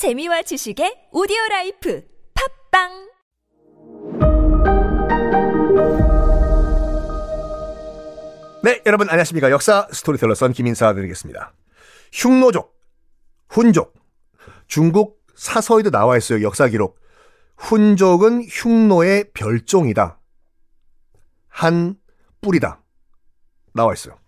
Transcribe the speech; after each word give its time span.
재미와 0.00 0.40
지식의 0.40 1.12
오디오 1.12 1.36
라이프 1.50 2.02
팟빵 2.72 2.88
네, 8.64 8.80
여러분 8.86 9.10
안녕하십니까. 9.10 9.50
역사 9.50 9.86
스토리텔러 9.92 10.34
썬킴 10.34 10.54
인사 10.54 10.94
드리겠습니다. 10.94 11.52
흉노족, 12.14 12.80
훈족, 13.50 13.92
중국 14.68 15.20
사서에도 15.34 15.90
나와 15.90 16.16
있어요. 16.16 16.42
역사 16.42 16.66
기록. 16.68 16.98
훈족은 17.58 18.44
흉노의 18.48 19.32
별종이다. 19.34 20.18
한 21.48 21.96
뿌리다. 22.40 22.82
나와 23.74 23.92
있어요. 23.92 24.19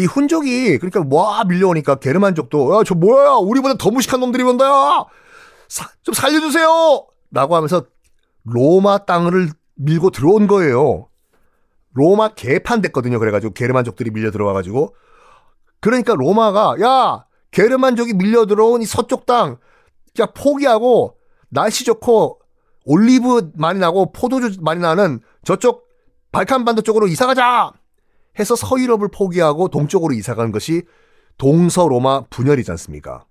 이 0.00 0.06
훈족이 0.06 0.78
그러니까 0.78 1.04
와 1.14 1.44
밀려오니까 1.44 1.96
게르만족도 1.96 2.76
야 2.78 2.84
저 2.84 2.94
뭐야? 2.94 3.34
우리보다 3.34 3.74
더 3.74 3.90
무식한 3.90 4.20
놈들이 4.20 4.42
온다! 4.42 4.64
사- 5.68 5.90
좀 6.02 6.14
살려주세요! 6.14 7.06
라고 7.30 7.56
하면서 7.56 7.84
로마 8.44 8.98
땅을 8.98 9.50
밀고 9.76 10.10
들어온 10.10 10.46
거예요. 10.46 11.08
로마 11.92 12.28
개판됐거든요. 12.34 13.18
그래가지고 13.18 13.52
게르만족들이 13.54 14.10
밀려 14.10 14.30
들어와가지고. 14.30 14.94
그러니까 15.80 16.14
로마가 16.14 16.76
야! 16.82 17.24
게르만족이 17.50 18.14
밀려 18.14 18.46
들어온 18.46 18.82
이 18.82 18.86
서쪽 18.86 19.26
땅 19.26 19.58
야 20.20 20.26
포기하고 20.26 21.16
날씨 21.50 21.84
좋고 21.84 22.40
올리브 22.84 23.52
많이 23.54 23.78
나고 23.78 24.12
포도주 24.12 24.58
많이 24.60 24.80
나는 24.80 25.20
저쪽 25.44 25.86
발칸반도 26.32 26.82
쪽으로 26.82 27.06
이사 27.06 27.26
가자 27.26 27.72
해서 28.38 28.54
서유럽을 28.56 29.08
포기하고 29.08 29.68
동쪽으로 29.68 30.14
이사 30.14 30.34
간 30.34 30.52
것이 30.52 30.82
동서로마 31.38 32.26
분열이지 32.30 32.70
않습니까? 32.72 33.24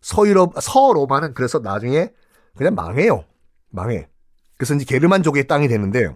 서유럽, 0.00 0.54
서로마는 0.60 1.34
그래서 1.34 1.58
나중에 1.58 2.10
그냥 2.56 2.74
망해요. 2.74 3.24
망해. 3.70 4.08
그래서 4.56 4.74
이제 4.74 4.84
게르만족의 4.84 5.46
땅이 5.46 5.68
되는데 5.68 6.14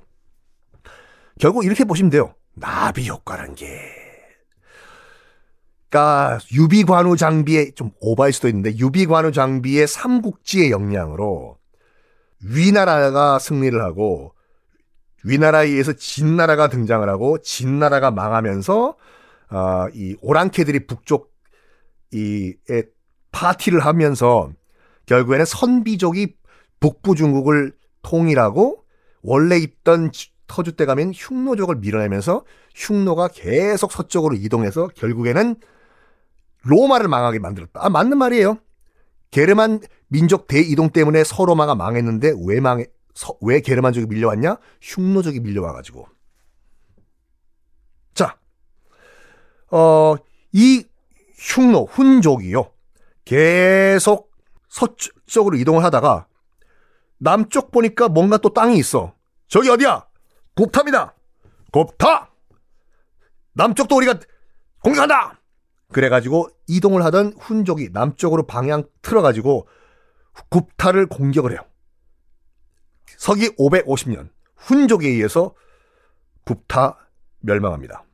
결국 1.41 1.64
이렇게 1.64 1.84
보시면 1.84 2.11
돼요. 2.11 2.34
나비 2.55 3.08
효과란 3.08 3.55
게. 3.55 3.66
그러니까 5.89 6.41
유비관우 6.52 7.16
장비의 7.16 7.74
좀 7.74 7.92
오바일 8.00 8.33
수도 8.33 8.48
있는데 8.48 8.77
유비관우 8.77 9.30
장비의 9.30 9.86
삼국지의 9.86 10.72
영향으로 10.72 11.58
위나라가 12.44 13.39
승리를 13.39 13.80
하고 13.80 14.33
위나라에 15.25 15.69
의해서 15.69 15.92
진나라가 15.94 16.69
등장을 16.69 17.08
하고 17.08 17.39
진나라가 17.39 18.11
망하면서 18.11 18.97
아, 19.48 19.89
이 19.94 20.17
오랑캐들이 20.20 20.86
북쪽 20.86 21.33
이에 22.12 22.84
파티를 23.33 23.80
하면서 23.80 24.50
결국에는 25.06 25.45
선비족이 25.45 26.36
북부 26.80 27.14
중국을 27.14 27.72
통일하고 28.02 28.84
원래 29.22 29.56
있던 29.58 30.12
지- 30.12 30.30
터줏대 30.47 30.86
가면 30.86 31.12
흉노족을 31.14 31.77
밀어내면서 31.77 32.45
흉노가 32.75 33.28
계속 33.28 33.92
서쪽으로 33.92 34.34
이동해서 34.36 34.89
결국에는 34.95 35.56
로마를 36.62 37.08
망하게 37.08 37.39
만들었다. 37.39 37.80
아, 37.84 37.89
맞는 37.89 38.19
말이에요. 38.19 38.58
게르만 39.30 39.80
민족 40.08 40.47
대이동 40.47 40.91
때문에 40.91 41.25
서로마가 41.25 41.75
망했는데 41.75 42.34
왜 42.47 42.61
망해, 42.61 42.86
서- 43.15 43.37
왜 43.41 43.61
게르만족이 43.61 44.07
밀려왔냐? 44.07 44.57
흉노족이 44.83 45.41
밀려와가지고. 45.41 46.07
자, 48.15 48.39
어, 49.70 50.15
이 50.53 50.84
흉노, 51.37 51.85
훈족이요. 51.87 52.70
계속 53.25 54.31
서쪽으로 54.69 55.57
이동을 55.57 55.83
하다가 55.85 56.27
남쪽 57.19 57.70
보니까 57.70 58.09
뭔가 58.09 58.37
또 58.39 58.53
땅이 58.53 58.77
있어. 58.79 59.15
저기 59.48 59.69
어디야? 59.70 60.07
곱탑이다. 60.57 61.15
곱탑! 61.73 62.33
남쪽도 63.55 63.97
우리가 63.97 64.19
공격한다! 64.83 65.41
그래가지고 65.92 66.48
이동을 66.69 67.05
하던 67.05 67.35
훈족이 67.39 67.91
남쪽으로 67.92 68.47
방향 68.47 68.85
틀어가지고 69.03 69.67
굽타를 70.51 71.07
공격을 71.07 71.53
해요. 71.53 71.61
서기 73.24 73.48
550년 73.57 74.29
훈족에 74.55 75.08
의해서 75.08 75.55
굽타 76.45 76.98
멸망합니다. 77.40 78.05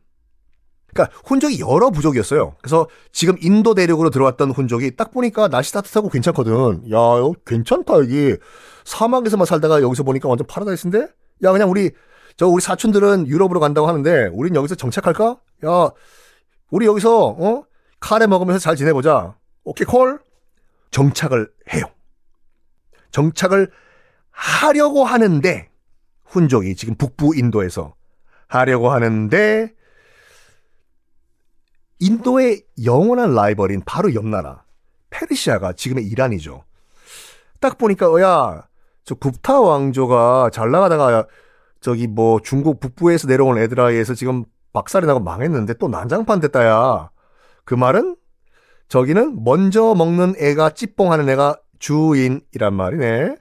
그러니까 0.87 1.19
훈족이 1.25 1.59
여러 1.59 1.91
부족이었어요. 1.91 2.55
그래서 2.63 2.87
지금 3.11 3.35
인도 3.41 3.75
대륙으로 3.75 4.11
들어왔던 4.11 4.53
훈족이 4.53 4.95
딱 4.95 5.11
보니까 5.11 5.49
날씨 5.49 5.73
따뜻하고 5.73 6.11
괜찮거든. 6.11 6.93
야, 6.93 6.99
괜찮다 7.45 7.95
여기. 7.95 8.37
사막에서만 8.85 9.47
살다가 9.47 9.83
여기서 9.83 10.05
보니까 10.05 10.29
완전 10.29 10.47
파라다이스인데? 10.47 11.09
야, 11.43 11.53
그냥 11.53 11.69
우리 11.71 11.91
저 12.37 12.47
우리 12.47 12.61
사촌들은 12.63 13.27
유럽으로 13.27 13.59
간다고 13.59 13.89
하는데 13.89 14.31
우린 14.33 14.55
여기서 14.55 14.77
정착할까? 14.77 15.41
야, 15.67 15.91
우리 16.71 16.87
여기서 16.87 17.27
어? 17.31 17.65
카레 17.99 18.29
먹으면서 18.29 18.61
잘 18.61 18.77
지내보자. 18.77 19.35
오케이 19.65 19.85
콜? 19.87 20.21
정착을 20.93 21.51
해요. 21.75 21.87
정착을 23.11 23.73
하려고 24.41 25.05
하는데 25.05 25.69
훈족이 26.25 26.75
지금 26.75 26.95
북부 26.95 27.37
인도에서 27.37 27.95
하려고 28.49 28.91
하는데 28.91 29.71
인도의 31.99 32.63
영원한 32.83 33.35
라이벌인 33.35 33.83
바로 33.85 34.15
옆 34.15 34.25
나라 34.27 34.65
페르시아가 35.11 35.75
지금의 35.75 36.07
이란이죠. 36.07 36.65
딱 37.61 37.77
보니까 37.77 38.07
야저 38.07 39.17
굽타 39.21 39.61
왕조가 39.61 40.49
잘 40.55 40.71
나가다가 40.71 41.27
저기 41.83 42.07
뭐 42.07 42.41
중국 42.41 42.81
북부에서 42.81 43.29
내려온 43.29 43.59
애들아 43.59 43.91
의해서 43.91 44.15
지금 44.15 44.45
박살이 44.73 45.07
나고 45.07 45.21
망했는데 45.21 45.75
또 45.75 45.89
난장판 45.89 46.41
됐다야. 46.41 47.11
그 47.67 47.75
말은 47.75 48.17
저기는 48.89 49.45
먼저 49.45 49.95
먹는 49.95 50.35
애가 50.39 50.71
찌뽕하는 50.71 51.29
애가 51.29 51.61
주인이란 51.79 52.73
말이네. 52.73 53.37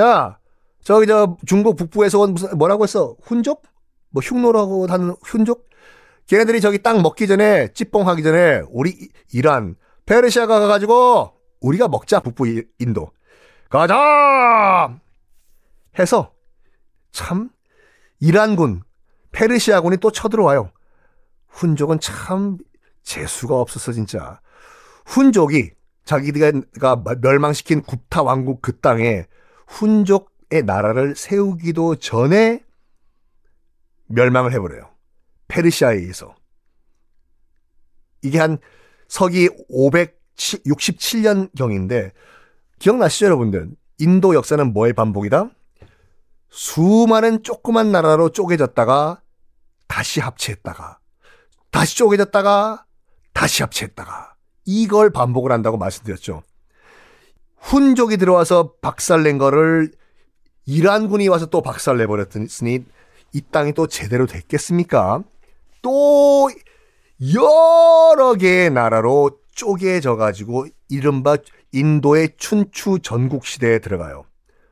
야, 0.00 0.38
저기 0.82 1.06
저 1.06 1.36
중국 1.46 1.76
북부에서 1.76 2.20
온 2.20 2.32
무슨 2.34 2.56
뭐라고 2.56 2.84
했어? 2.84 3.16
훈족? 3.22 3.62
뭐 4.10 4.22
흉노라고 4.22 4.86
하는 4.86 5.14
훈족? 5.22 5.68
걔네들이 6.26 6.60
저기 6.60 6.78
땅 6.82 7.02
먹기 7.02 7.26
전에 7.26 7.72
찌뽕하기 7.74 8.22
전에 8.22 8.62
우리 8.70 8.90
이- 8.90 9.08
이란 9.32 9.76
페르시아가 10.06 10.60
가가지고 10.60 11.32
우리가 11.60 11.88
먹자 11.88 12.20
북부 12.20 12.46
이- 12.48 12.64
인도 12.78 13.10
가자 13.68 14.96
해서 15.98 16.32
참 17.12 17.50
이란군 18.20 18.82
페르시아군이 19.32 19.98
또 19.98 20.10
쳐들어와요. 20.10 20.70
훈족은 21.48 22.00
참 22.00 22.58
재수가 23.02 23.54
없었어 23.60 23.92
진짜. 23.92 24.40
훈족이 25.06 25.72
자기가 26.04 27.02
멸망시킨 27.20 27.82
굽타 27.82 28.22
왕국 28.22 28.62
그 28.62 28.78
땅에 28.80 29.26
훈족의 29.70 30.62
나라를 30.64 31.16
세우기도 31.16 31.96
전에 31.96 32.62
멸망을 34.06 34.52
해버려요. 34.52 34.88
페르시아에 35.48 35.96
의해서. 35.96 36.36
이게 38.22 38.38
한 38.38 38.58
서기 39.08 39.48
567년경인데 39.70 42.12
기억나시죠 42.78 43.26
여러분들? 43.26 43.70
인도 43.98 44.34
역사는 44.34 44.72
뭐의 44.72 44.92
반복이다? 44.92 45.50
수많은 46.50 47.42
조그만 47.42 47.90
나라로 47.92 48.28
쪼개졌다가 48.30 49.22
다시 49.86 50.20
합체했다가 50.20 50.98
다시 51.70 51.96
쪼개졌다가 51.96 52.84
다시 53.32 53.62
합체했다가 53.62 54.34
이걸 54.64 55.10
반복을 55.10 55.52
한다고 55.52 55.78
말씀드렸죠. 55.78 56.42
훈족이 57.60 58.16
들어와서 58.16 58.74
박살낸 58.80 59.38
거를 59.38 59.92
이란군이 60.66 61.28
와서 61.28 61.46
또 61.46 61.62
박살내 61.62 62.06
버렸으니 62.06 62.84
이 63.32 63.42
땅이 63.50 63.74
또 63.74 63.86
제대로 63.86 64.26
됐겠습니까? 64.26 65.22
또 65.82 66.50
여러 67.34 68.34
개의 68.34 68.70
나라로 68.70 69.40
쪼개져 69.52 70.16
가지고 70.16 70.66
이른바 70.88 71.36
인도의 71.72 72.36
춘추 72.36 72.98
전국 73.02 73.46
시대에 73.46 73.78
들어가요. 73.78 74.24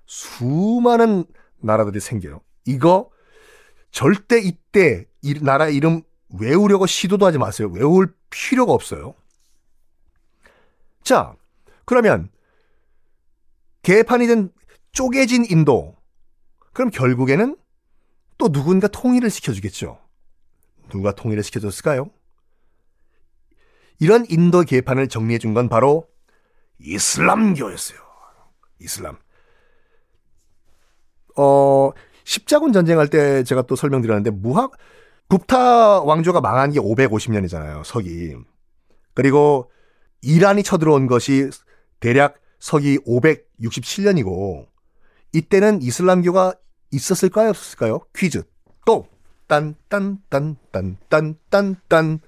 수많은 0.06 1.24
나라들이 1.60 2.00
생겨요. 2.00 2.40
이거 2.64 3.10
절대 3.90 4.40
이때 4.40 5.06
이 5.22 5.34
나라 5.42 5.68
이름 5.68 6.02
외우려고 6.38 6.86
시도도 6.86 7.26
하지 7.26 7.38
마세요. 7.38 7.70
외울 7.72 8.14
필요가 8.30 8.72
없어요. 8.72 9.14
자, 11.02 11.34
그러면 11.84 12.30
개판이 13.88 14.26
된 14.26 14.50
쪼개진 14.92 15.46
인도. 15.50 15.96
그럼 16.74 16.90
결국에는 16.90 17.56
또 18.36 18.52
누군가 18.52 18.86
통일을 18.86 19.30
시켜주겠죠. 19.30 19.98
누가 20.90 21.12
통일을 21.12 21.42
시켜줬을까요? 21.42 22.10
이런 23.98 24.26
인도 24.28 24.60
개판을 24.60 25.08
정리해 25.08 25.38
준 25.38 25.54
건 25.54 25.70
바로 25.70 26.06
이슬람교였어요. 26.80 27.98
이슬람. 28.80 29.16
어, 31.38 31.90
십자군 32.24 32.74
전쟁할 32.74 33.08
때 33.08 33.42
제가 33.42 33.62
또 33.62 33.74
설명드렸는데 33.74 34.32
무학 34.32 34.72
굽타 35.30 36.02
왕조가 36.02 36.42
망한 36.42 36.72
게 36.72 36.78
550년이잖아요. 36.78 37.84
서기. 37.84 38.36
그리고 39.14 39.70
이란이 40.20 40.62
쳐들어온 40.62 41.06
것이 41.06 41.48
대략 42.00 42.38
서기 42.60 42.98
567년이고 43.60 44.66
이때는 45.32 45.82
이슬람교가 45.82 46.54
있었을까요? 46.90 47.50
없었을까요? 47.50 48.00
퀴즈. 48.14 48.42
또 48.86 49.06
딴딴딴딴딴딴딴 49.48 52.20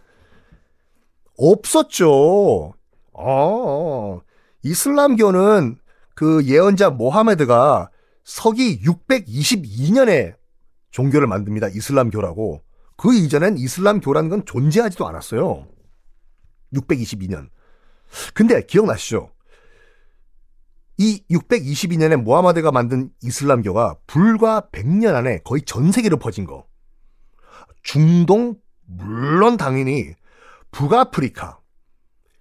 없었죠. 1.37 2.75
어. 3.13 4.21
이슬람교는 4.63 5.79
그 6.15 6.45
예언자 6.45 6.91
모하메드가 6.91 7.91
서기 8.25 8.83
622년에 8.83 10.35
종교를 10.91 11.27
만듭니다. 11.27 11.69
이슬람교라고. 11.69 12.63
그 12.97 13.15
이전엔 13.15 13.57
이슬람교라는 13.57 14.29
건 14.29 14.45
존재하지도 14.45 15.09
않았어요. 15.09 15.67
622년. 16.75 17.49
근데 18.35 18.61
기억나시죠? 18.67 19.31
이 21.01 21.25
622년에 21.31 22.17
모하마드가 22.17 22.71
만든 22.73 23.09
이슬람교가 23.23 23.97
불과 24.07 24.69
100년 24.71 25.15
안에 25.15 25.39
거의 25.45 25.63
전 25.63 25.93
세계로 25.93 26.19
퍼진 26.19 26.45
거. 26.45 26.67
중동, 27.83 28.57
물론 28.85 29.57
당연히 29.57 30.13
북아프리카, 30.71 31.59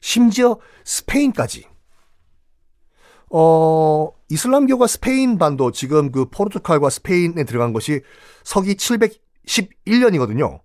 심지어 0.01 0.57
스페인까지. 0.83 1.69
어, 3.29 4.11
이슬람교가 4.27 4.87
스페인 4.87 5.37
반도 5.37 5.71
지금 5.71 6.11
그 6.11 6.25
포르투갈과 6.25 6.89
스페인에 6.89 7.45
들어간 7.45 7.71
것이 7.71 8.01
서기 8.43 8.75
711년이거든요. 8.75 10.59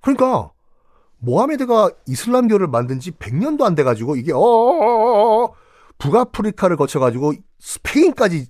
그러니까 0.00 0.50
모하메드가 1.18 1.90
이슬람교를 2.08 2.66
만든 2.66 2.98
지 2.98 3.12
100년도 3.12 3.62
안 3.62 3.76
돼 3.76 3.84
가지고 3.84 4.16
이게 4.16 4.32
어 4.34 5.54
북아프리카를 5.98 6.76
거쳐 6.76 6.98
가지고 6.98 7.32
스페인까지 7.58 8.48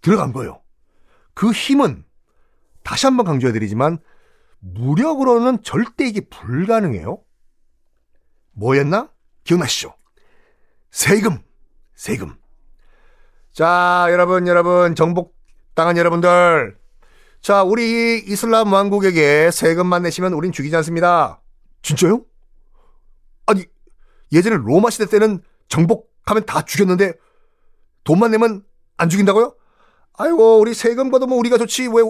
들어간 0.00 0.32
거예요. 0.32 0.62
그 1.34 1.50
힘은 1.50 2.04
다시 2.82 3.06
한번 3.06 3.26
강조해 3.26 3.52
드리지만 3.52 3.98
무력으로는 4.58 5.62
절대 5.62 6.06
이게 6.06 6.20
불가능해요. 6.28 7.22
뭐였나? 8.52 9.10
기억나시죠? 9.44 9.94
세금, 10.90 11.38
세금. 11.94 12.34
자, 13.52 14.06
여러분, 14.10 14.46
여러분, 14.46 14.94
정복당한 14.94 15.96
여러분들. 15.96 16.78
자, 17.40 17.62
우리 17.62 18.18
이슬람 18.18 18.72
왕국에게 18.72 19.50
세금만 19.50 20.02
내시면 20.02 20.34
우린 20.34 20.52
죽이지 20.52 20.76
않습니다. 20.76 21.40
진짜요? 21.82 22.24
아니, 23.46 23.64
예전에 24.32 24.56
로마 24.56 24.90
시대 24.90 25.06
때는 25.06 25.42
정복 25.68 26.09
하면 26.30 26.44
다 26.46 26.62
죽였는데 26.62 27.14
돈만 28.04 28.30
내면 28.30 28.64
안 28.96 29.08
죽인다고요? 29.08 29.54
아이고, 30.14 30.58
우리 30.58 30.74
세금 30.74 31.10
걷으면 31.10 31.38
우리가 31.38 31.56
좋지. 31.56 31.88
왜 31.88 32.02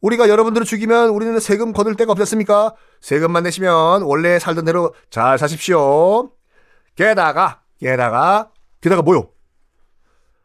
우리가 0.00 0.28
여러분들을 0.28 0.64
죽이면 0.64 1.08
우리는 1.08 1.38
세금 1.40 1.72
거둘 1.72 1.96
데가 1.96 2.12
없었습니까? 2.12 2.74
세금만 3.00 3.42
내시면 3.42 4.02
원래 4.02 4.38
살던 4.38 4.64
대로 4.64 4.94
잘 5.10 5.38
사십시오. 5.38 6.30
게다가, 6.94 7.62
게다가, 7.78 8.52
게다가 8.80 9.02
뭐요? 9.02 9.30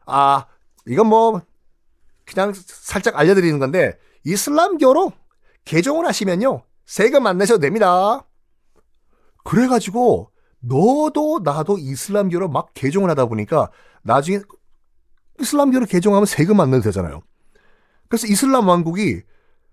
아, 0.06 0.46
이건 0.86 1.06
뭐, 1.06 1.40
그냥 2.24 2.52
살짝 2.54 3.16
알려드리는 3.16 3.58
건데, 3.58 3.98
이슬람교로 4.24 5.12
개종을 5.64 6.06
하시면요, 6.06 6.64
세금 6.84 7.26
안 7.26 7.38
내셔도 7.38 7.60
됩니다. 7.60 8.26
그래가지고, 9.44 10.31
너도 10.62 11.40
나도 11.44 11.78
이슬람교로 11.78 12.48
막 12.48 12.70
개종을 12.74 13.10
하다 13.10 13.26
보니까, 13.26 13.70
나중에 14.02 14.40
이슬람교로 15.40 15.86
개종하면 15.86 16.26
세금 16.26 16.60
안 16.60 16.70
내도 16.70 16.82
되잖아요. 16.84 17.22
그래서 18.08 18.26
이슬람 18.26 18.68
왕국이 18.68 19.22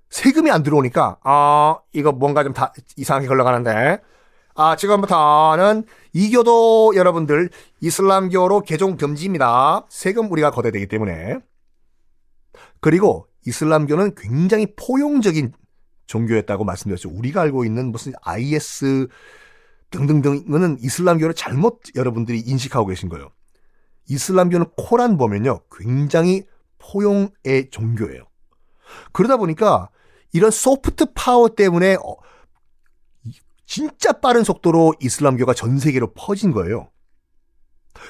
세금이 0.10 0.50
안 0.50 0.64
들어오니까 0.64 1.18
아 1.24 1.80
이거 1.94 2.12
뭔가 2.12 2.44
좀 2.44 2.54
다 2.54 2.74
이상하게 2.98 3.28
흘러가는데 3.28 4.00
아 4.56 4.76
지금부터는 4.76 5.84
이교도 6.14 6.94
여러분들 6.96 7.50
이슬람교로 7.82 8.62
개종 8.62 8.98
금지입니다. 8.98 9.86
세금 9.90 10.32
우리가 10.32 10.52
거둬야 10.52 10.72
되기 10.72 10.88
때문에 10.88 11.40
그리고 12.82 13.28
이슬람교는 13.46 14.16
굉장히 14.16 14.74
포용적인 14.76 15.54
종교였다고 16.08 16.64
말씀드렸죠. 16.64 17.10
우리가 17.10 17.42
알고 17.42 17.66
있는 17.66 17.92
무슨 17.92 18.14
IS 18.22 19.08
등등등은 19.92 20.78
이슬람교를 20.80 21.34
잘못 21.34 21.82
여러분들이 21.96 22.40
인식하고 22.40 22.88
계신 22.88 23.10
거예요. 23.10 23.32
이슬람교는 24.08 24.68
코란 24.78 25.18
보면요. 25.18 25.62
굉장히 25.72 26.44
포용의 26.78 27.70
종교예요. 27.72 28.24
그러다 29.12 29.38
보니까 29.38 29.90
이런 30.32 30.52
소프트 30.52 31.14
파워 31.14 31.50
때문에 31.50 31.96
어, 31.96 32.16
진짜 33.66 34.14
빠른 34.14 34.44
속도로 34.44 34.96
이슬람교가 35.00 35.54
전 35.54 35.78
세계로 35.78 36.14
퍼진 36.14 36.52
거예요. 36.52 36.90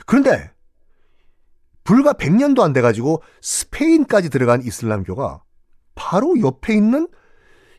그런데 0.05 0.51
불과 1.83 2.13
100년도 2.13 2.61
안 2.61 2.71
돼가지고 2.71 3.23
스페인까지 3.41 4.29
들어간 4.29 4.61
이슬람교가 4.61 5.43
바로 5.95 6.39
옆에 6.39 6.75
있는 6.75 7.07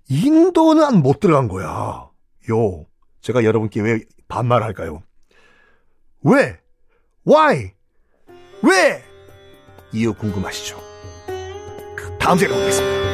인도는 0.08 1.02
못 1.02 1.20
들어간 1.20 1.48
거야. 1.48 2.10
요. 2.50 2.86
제가 3.20 3.44
여러분께 3.44 3.80
왜 3.80 4.00
반말할까요? 4.28 5.02
왜? 6.22 6.58
Why? 7.26 7.72
왜? 8.62 9.02
이유 9.92 10.14
궁금하시죠? 10.14 10.78
그 11.96 12.16
다음 12.18 12.38
시간에 12.38 12.58
보겠습니다. 12.58 13.09